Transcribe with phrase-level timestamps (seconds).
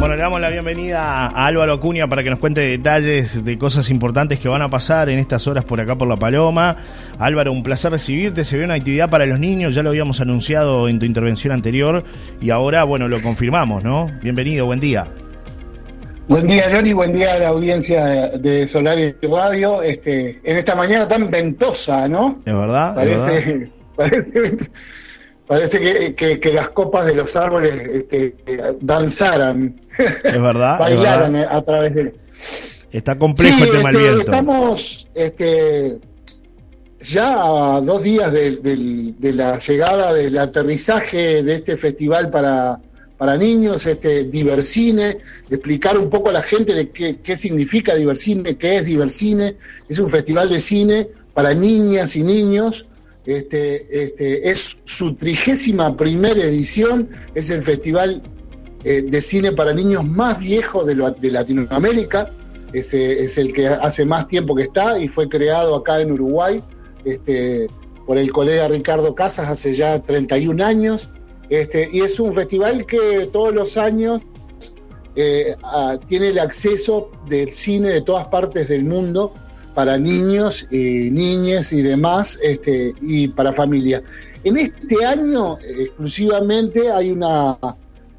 [0.00, 3.90] Bueno, le damos la bienvenida a Álvaro Acuña para que nos cuente detalles de cosas
[3.90, 6.76] importantes que van a pasar en estas horas por acá por La Paloma.
[7.18, 8.44] Álvaro, un placer recibirte.
[8.44, 12.02] Se ve una actividad para los niños, ya lo habíamos anunciado en tu intervención anterior
[12.40, 14.10] y ahora, bueno, lo confirmamos, ¿no?
[14.22, 15.12] Bienvenido, buen día.
[16.26, 19.82] Buen día, Johnny, buen día a la audiencia de Solar y Radio.
[19.82, 22.40] Este, en esta mañana tan ventosa, ¿no?
[22.46, 22.94] ¿Es verdad?
[22.94, 24.70] Parece, parece,
[25.46, 28.34] parece que, que, las copas de los árboles este,
[28.80, 29.78] danzaran.
[29.98, 30.78] Es verdad.
[30.80, 32.14] Bailaran a través de.
[32.90, 34.32] Está complejo el tema del este, viento.
[34.32, 35.98] Estamos este,
[37.02, 42.80] ya a dos días de, de, de la llegada, del aterrizaje de este festival para
[43.24, 45.16] para niños, este Divercine,
[45.48, 49.56] explicar un poco a la gente de qué, qué significa Divercine, qué es Divercine,
[49.88, 52.86] es un festival de cine para niñas y niños,
[53.24, 58.22] este, este, es su trigésima primera edición, es el festival
[58.84, 62.30] eh, de cine para niños más viejo de, Latinoamérica,
[62.74, 66.62] es, es, el que hace más tiempo que está y fue creado acá en Uruguay
[67.06, 67.68] este,
[68.06, 71.08] por el colega Ricardo Casas hace ya 31 años.
[71.48, 74.22] Este, y es un festival que todos los años
[75.16, 75.56] eh,
[76.08, 79.32] tiene el acceso del cine de todas partes del mundo
[79.74, 84.02] para niños, y niñas y demás, este, y para familias.
[84.44, 87.58] En este año exclusivamente hay una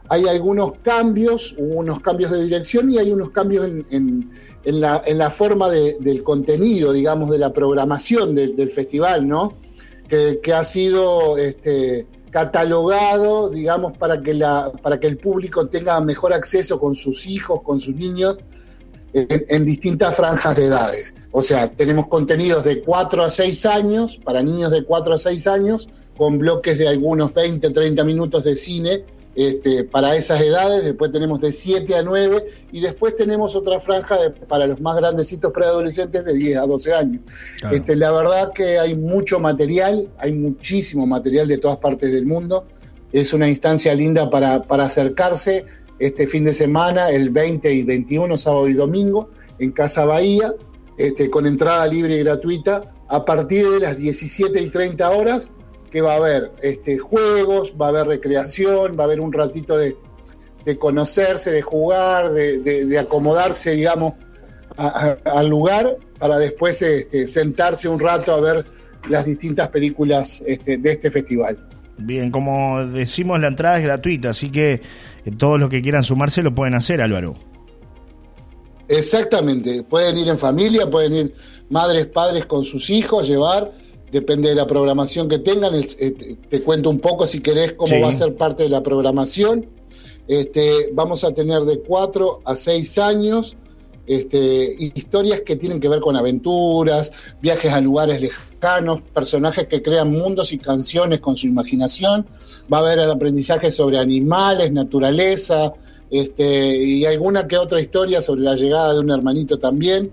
[0.08, 4.30] hay algunos cambios, unos cambios de dirección y hay unos cambios en,
[4.66, 9.58] la, forma de, del contenido, digamos, de la programación de, del festival, ¿no?
[10.08, 12.06] Que, que ha sido este,
[12.36, 17.62] catalogado, digamos, para que, la, para que el público tenga mejor acceso con sus hijos,
[17.62, 18.40] con sus niños,
[19.14, 21.16] en, en, distintas franjas de edades.
[21.32, 25.48] O sea, tenemos contenidos de 4 a 6 años, para niños de 4 a 6
[25.48, 31.12] años, con bloques de algunos 20, 30 minutos de cine este, para esas edades, después
[31.12, 35.52] tenemos de 7 a 9 y después tenemos otra franja de, para los más grandecitos
[35.52, 37.22] preadolescentes de 10 a 12 años.
[37.60, 37.76] Claro.
[37.76, 42.66] Este, la verdad que hay mucho material, hay muchísimo material de todas partes del mundo,
[43.12, 45.66] es una instancia linda para, para acercarse
[46.00, 49.30] este fin de semana, el 20 y 21, sábado y domingo,
[49.60, 50.54] en Casa Bahía,
[50.98, 55.50] este, con entrada libre y gratuita, a partir de las 17 y 30 horas
[55.96, 59.78] que va a haber este, juegos, va a haber recreación, va a haber un ratito
[59.78, 59.96] de,
[60.66, 64.16] de conocerse, de jugar, de, de, de acomodarse, digamos,
[64.76, 68.66] al lugar para después este, sentarse un rato a ver
[69.08, 71.66] las distintas películas este, de este festival.
[71.98, 74.82] Bien, como decimos, la entrada es gratuita, así que
[75.38, 77.36] todos los que quieran sumarse lo pueden hacer, Álvaro.
[78.90, 81.34] Exactamente, pueden ir en familia, pueden ir
[81.70, 83.72] madres, padres con sus hijos, llevar
[84.12, 85.74] depende de la programación que tengan.
[85.82, 88.02] Te, te cuento un poco, si querés, cómo sí.
[88.02, 89.68] va a ser parte de la programación.
[90.28, 93.56] Este, vamos a tener de 4 a 6 años
[94.08, 97.12] este, historias que tienen que ver con aventuras,
[97.42, 102.28] viajes a lugares lejanos, personajes que crean mundos y canciones con su imaginación.
[102.72, 105.74] Va a haber aprendizaje sobre animales, naturaleza,
[106.12, 110.12] este, y alguna que otra historia sobre la llegada de un hermanito también.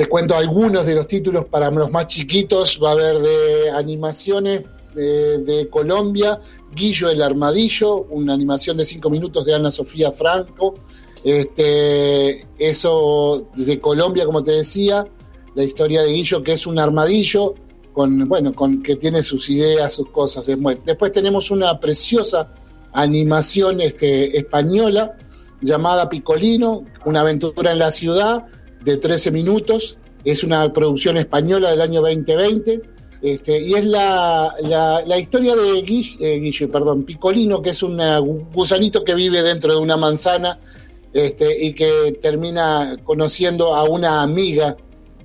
[0.00, 2.80] Les cuento algunos de los títulos para los más chiquitos.
[2.82, 4.62] Va a haber de animaciones
[4.94, 6.40] de, de Colombia,
[6.74, 10.72] Guillo el Armadillo, una animación de cinco minutos de Ana Sofía Franco.
[11.22, 15.06] Este, eso de Colombia, como te decía,
[15.54, 17.56] la historia de Guillo, que es un armadillo,
[17.92, 20.46] con, bueno, con, que tiene sus ideas, sus cosas.
[20.46, 22.54] Después tenemos una preciosa
[22.94, 25.18] animación este, española
[25.60, 28.46] llamada Picolino, una aventura en la ciudad,
[28.84, 29.98] de 13 minutos.
[30.24, 32.82] Es una producción española del año 2020.
[33.22, 37.98] Este, y es la, la, la historia de Guille, eh, perdón, Picolino, que es un
[38.52, 40.58] gusanito que vive dentro de una manzana
[41.12, 44.76] este, y que termina conociendo a una amiga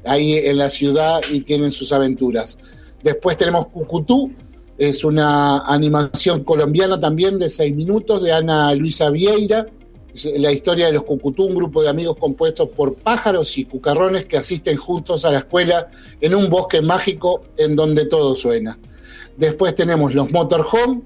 [0.03, 2.57] ahí en la ciudad y tienen sus aventuras.
[3.01, 4.31] Después tenemos Cucutú,
[4.77, 9.67] es una animación colombiana también de seis minutos de Ana Luisa Vieira
[10.37, 14.37] la historia de los Cucutú, un grupo de amigos compuestos por pájaros y cucarrones que
[14.37, 15.89] asisten juntos a la escuela
[16.21, 18.77] en un bosque mágico en donde todo suena.
[19.37, 21.01] Después tenemos los Motorhome,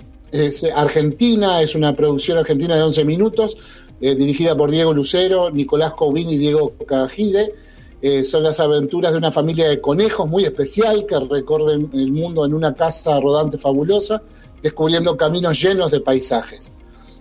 [0.75, 3.57] Argentina, es una producción argentina de 11 minutos,
[3.99, 7.53] eh, dirigida por Diego Lucero, Nicolás Covín y Diego Cajide.
[8.01, 12.45] Eh, son las aventuras de una familia de conejos muy especial que recorren el mundo
[12.45, 14.21] en una casa rodante fabulosa,
[14.61, 16.71] descubriendo caminos llenos de paisajes.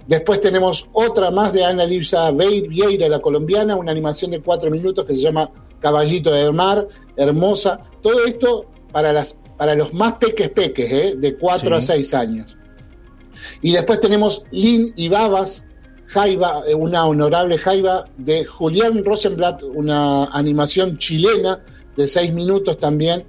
[0.08, 5.04] Después tenemos otra más de Ana Luisa Vieira, la colombiana, una animación de cuatro minutos
[5.04, 5.50] que se llama
[5.80, 11.14] Caballito del Mar, Hermosa, todo esto para, las, para los más peques peques, ¿eh?
[11.14, 12.56] de 4 a 6 años.
[13.60, 15.66] Y después tenemos Lin y Babas,
[16.06, 21.60] Jaiba, eh, una honorable Jaiba de Julián Rosenblatt, una animación chilena
[21.96, 23.26] de 6 minutos también,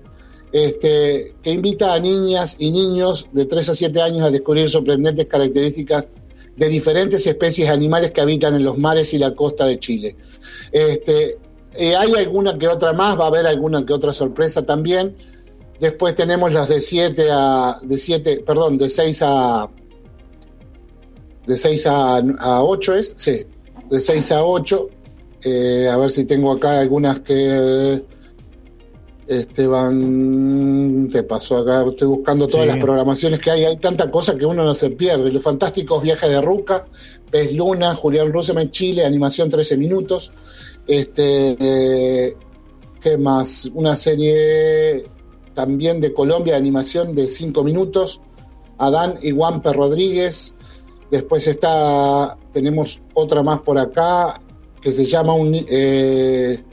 [0.53, 5.25] este, que invita a niñas y niños de 3 a 7 años a descubrir sorprendentes
[5.25, 6.07] características
[6.59, 10.17] de diferentes especies animales que habitan en los mares y la costa de Chile.
[10.73, 11.37] Este,
[11.73, 15.15] eh, hay alguna que otra más, va a haber alguna que otra sorpresa también.
[15.79, 19.69] Después tenemos las de 7 a de 7, perdón, de 6 a
[21.47, 23.45] de 6 a, a 8 es, sí,
[23.89, 24.89] de 6 a 8.
[25.45, 28.03] Eh, a ver si tengo acá algunas que
[29.29, 34.45] Esteban, te pasó acá, estoy buscando todas las programaciones que hay, hay tanta cosa que
[34.45, 35.31] uno no se pierde.
[35.31, 36.87] Los fantásticos viajes de Ruca,
[37.29, 40.33] Pez Luna, Julián en Chile, animación 13 minutos.
[40.87, 42.35] Este, eh,
[42.99, 43.69] ¿qué más?
[43.75, 45.05] Una serie
[45.53, 48.21] también de Colombia, animación de 5 minutos.
[48.79, 50.55] Adán y Juanpe Rodríguez.
[51.11, 54.41] Después está, tenemos otra más por acá
[54.81, 56.63] que se llama un, eh,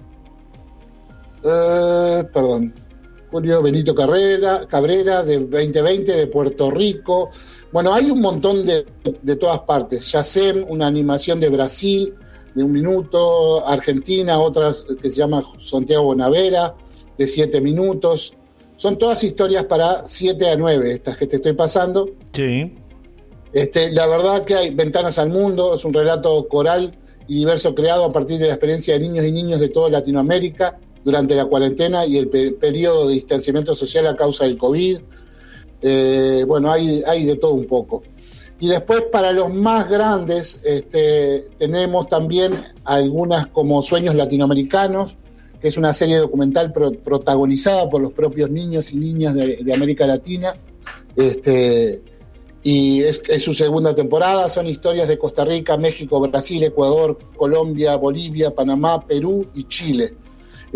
[1.47, 2.73] eh, perdón,
[3.31, 7.31] Julio Benito Carrera, Cabrera de 2020 de Puerto Rico.
[7.73, 8.87] Bueno, hay un montón de,
[9.23, 10.11] de todas partes.
[10.13, 12.15] Yacem, una animación de Brasil
[12.55, 16.75] de un minuto, Argentina, otras que se llama Santiago Bonavera
[17.19, 18.35] de siete minutos.
[18.77, 22.09] Son todas historias para siete a nueve, estas que te estoy pasando.
[22.33, 22.75] Sí.
[23.53, 26.97] Este, la verdad que hay Ventanas al Mundo, es un relato coral
[27.29, 30.79] y diverso creado a partir de la experiencia de niños y niños de toda Latinoamérica
[31.07, 34.99] durante la cuarentena y el periodo de distanciamiento social a causa del COVID.
[35.81, 38.03] Eh, bueno, hay, de todo un poco.
[38.59, 45.17] Y después para los más grandes este, tenemos también algunas como Sueños Latinoamericanos,
[45.61, 50.57] que es una serie documental protagonizada por los propios niños y niñas de, América Latina.
[51.15, 52.03] Este,
[52.65, 58.53] y es, su segunda temporada, son historias de Costa Rica, México, Brasil, Ecuador, Colombia, Bolivia,
[58.53, 60.15] Panamá, Perú y Chile.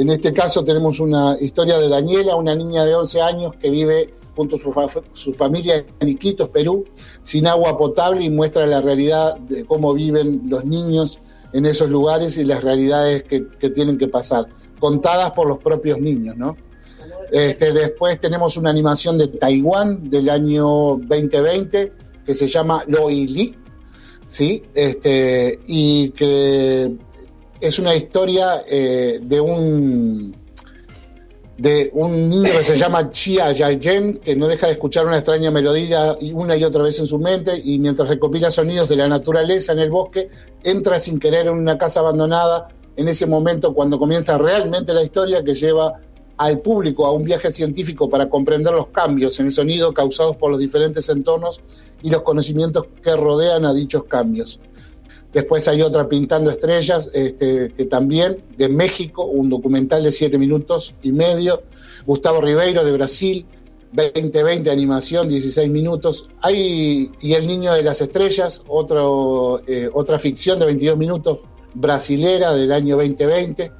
[0.00, 4.14] En este caso tenemos una historia de Daniela, una niña de 11 años que vive
[4.34, 6.86] junto a su, familia en Iquitos, Perú,
[7.20, 11.20] sin agua potable y muestra la realidad de cómo viven los niños
[11.52, 14.48] en esos lugares y las realidades que, tienen que pasar,
[14.78, 16.56] contadas por los propios niños, ¿no?
[17.30, 21.92] Este, después tenemos una animación de Taiwán del año 2020
[22.24, 23.54] que se llama Li,
[24.26, 24.62] ¿sí?
[24.74, 26.96] Este, y que
[27.60, 30.36] es una historia eh, de un
[31.58, 35.50] de un niño que se llama Chia Yayen, que no deja de escuchar una extraña
[35.50, 39.72] melodía una y otra vez en su mente, y mientras recopila sonidos de la naturaleza
[39.72, 40.30] en el bosque,
[40.64, 45.44] entra sin querer en una casa abandonada, en ese momento cuando comienza realmente la historia
[45.44, 46.00] que lleva
[46.38, 50.50] al público a un viaje científico para comprender los cambios en el sonido causados por
[50.50, 51.60] los diferentes entornos
[52.02, 54.58] y los conocimientos que rodean a dichos cambios.
[55.32, 60.94] Después hay otra Pintando Estrellas, este, que también de México, un documental de siete minutos
[61.02, 61.62] y medio.
[62.04, 63.46] Gustavo Ribeiro de Brasil,
[63.92, 66.30] 2020 animación, 16 minutos.
[66.42, 71.44] Hay Y El Niño de las Estrellas, otro, eh, otra ficción de 22 minutos
[71.74, 73.72] brasilera del año 2020.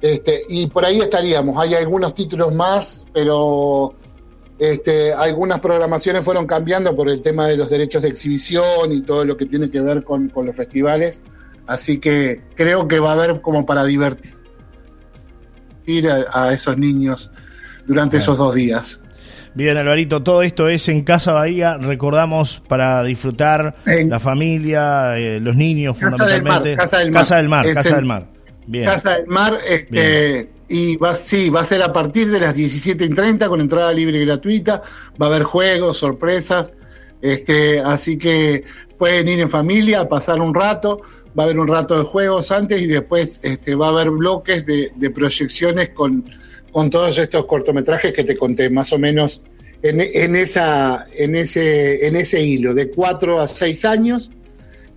[0.00, 1.56] Este, y por ahí estaríamos.
[1.58, 3.94] Hay algunos títulos más, pero
[4.58, 9.24] este, algunas programaciones fueron cambiando por el tema de los derechos de exhibición y todo
[9.24, 11.22] lo que tiene que ver con, los festivales.
[11.66, 14.34] Así que creo que va a haber como para divertir
[16.32, 17.30] a, esos niños
[17.86, 19.00] durante esos dos días.
[19.54, 25.56] Bien, Alvarito, todo esto es en Casa Bahía, recordamos para disfrutar la familia, eh, los
[25.56, 26.76] niños fundamentalmente.
[26.76, 27.20] Casa del Mar.
[27.22, 28.26] Casa del Mar, Casa del Mar.
[28.66, 28.84] Bien.
[28.84, 33.48] Casa del Mar, este, y va, sí, va a ser a partir de las 17.30
[33.48, 34.82] con entrada libre y gratuita.
[35.20, 36.72] Va a haber juegos, sorpresas.
[37.22, 38.64] Este, así que
[38.96, 41.00] pueden ir en familia a pasar un rato.
[41.38, 44.66] Va a haber un rato de juegos antes y después este, va a haber bloques
[44.66, 46.24] de, proyecciones con,
[46.70, 49.42] con todos estos cortometrajes que te conté, más o menos
[49.82, 54.30] en, en, esa, en, ese, en ese hilo, de 4 a 6 años,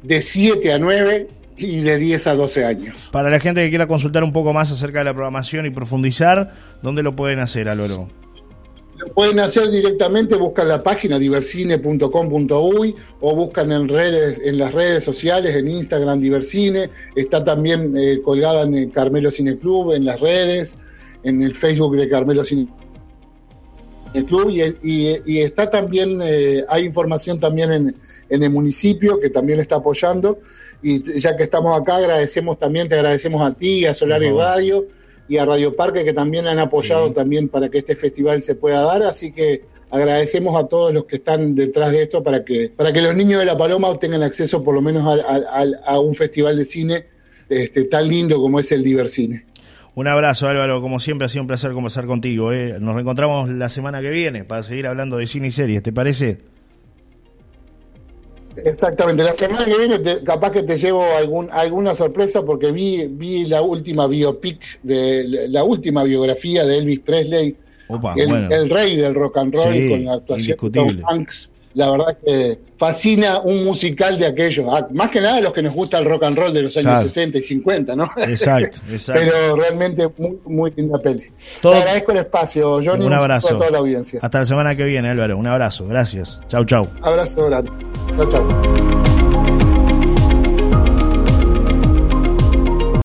[0.01, 1.27] de 7 a 9
[1.57, 3.09] y de 10 a 12 años.
[3.11, 6.53] Para la gente que quiera consultar un poco más acerca de la programación y profundizar,
[6.81, 8.09] ¿dónde lo pueden hacer, Aloro?
[8.97, 15.03] Lo pueden hacer directamente, buscan la página diversine.com.uy o buscan en redes, en las redes
[15.03, 20.19] sociales, en Instagram Diversine, está también eh, colgada en el Carmelo Cine Club, en las
[20.19, 20.77] redes,
[21.23, 22.67] en el Facebook de Carmelo Cine
[24.27, 24.51] Club
[24.83, 27.95] y, está también, eh, hay información también en,
[28.29, 30.39] en el municipio que también está apoyando.
[30.81, 34.87] Y ya que estamos acá, agradecemos también, te agradecemos a ti, a Solar y Radio,
[35.27, 38.81] y a Radio Parque que también han apoyado también para que este festival se pueda
[38.81, 42.91] dar, así que agradecemos a todos los que están detrás de esto para que, para
[42.91, 46.65] que los niños de La Paloma tengan acceso por lo menos a, un festival de
[46.65, 47.05] cine
[47.47, 49.45] este, tan lindo como es el Divercine.
[49.93, 52.53] Un abrazo Álvaro, como siempre ha sido un placer conversar contigo.
[52.53, 52.77] ¿eh?
[52.79, 56.39] Nos reencontramos la semana que viene para seguir hablando de cine y series, ¿te parece?
[58.55, 63.45] Exactamente, la semana que viene capaz que te llevo algún, alguna sorpresa porque vi, vi
[63.45, 67.55] la última biopic, de la última biografía de Elvis Presley,
[68.15, 72.59] el, rey del rock and roll con la actuación de Tom Hanks la verdad que
[72.77, 76.37] fascina un musical de aquellos, más que nada los que nos gusta el rock and
[76.37, 78.11] roll de los años 60 y 50, ¿no?
[78.17, 79.21] Exacto, exacto.
[79.23, 81.23] Pero realmente muy, muy linda peli.
[81.61, 83.05] Te agradezco el espacio, Johnny.
[83.05, 83.55] Un abrazo.
[83.55, 84.19] A toda la audiencia.
[84.21, 85.37] Hasta la semana que viene, Álvaro.
[85.37, 85.87] Un abrazo.
[85.87, 86.41] Gracias.
[86.47, 86.87] Chau, chau.
[87.01, 87.71] Abrazo grande.
[88.17, 88.90] Chau, chau.